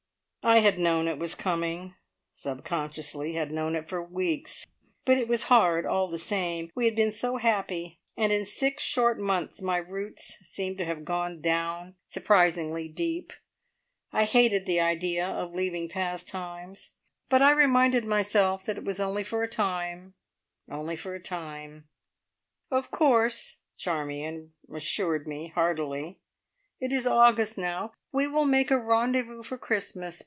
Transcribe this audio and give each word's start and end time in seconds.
I 0.43 0.57
had 0.61 0.79
known 0.79 1.07
it 1.07 1.19
was 1.19 1.35
coming 1.35 1.93
subconsciously 2.31 3.33
had 3.35 3.51
known 3.51 3.75
it 3.75 3.87
for 3.87 4.01
weeks, 4.01 4.65
but 5.05 5.19
it 5.19 5.27
was 5.27 5.43
hard 5.43 5.85
all 5.85 6.07
the 6.07 6.17
same. 6.17 6.71
We 6.73 6.85
had 6.85 6.95
been 6.95 7.11
so 7.11 7.37
happy, 7.37 7.99
and 8.17 8.33
in 8.33 8.47
six 8.47 8.81
short 8.81 9.19
months 9.19 9.61
my 9.61 9.77
roots 9.77 10.39
seemed 10.41 10.79
to 10.79 10.85
have 10.85 11.05
gone 11.05 11.41
down 11.41 11.93
surprisingly 12.05 12.87
deep. 12.87 13.33
I 14.11 14.23
hated 14.23 14.65
the 14.65 14.79
idea 14.79 15.27
of 15.27 15.53
leaving 15.53 15.87
"Pastimes," 15.87 16.95
but 17.29 17.43
I 17.43 17.51
reminded 17.51 18.03
myself 18.05 18.63
that 18.63 18.79
it 18.79 18.83
was 18.83 18.99
only 18.99 19.23
for 19.23 19.43
a 19.43 19.47
time 19.47 20.15
only 20.67 20.95
for 20.95 21.13
a 21.13 21.21
time. 21.21 21.87
"Of 22.71 22.89
course" 22.89 23.61
Charmion 23.77 24.53
assured 24.73 25.27
me 25.27 25.49
heartily. 25.53 26.19
"It 26.79 26.91
is 26.91 27.05
August 27.05 27.59
now. 27.59 27.93
We 28.11 28.27
will 28.27 28.45
make 28.45 28.71
a 28.71 28.79
rendezvous 28.79 29.43
for 29.43 29.59
Christmas. 29.59 30.19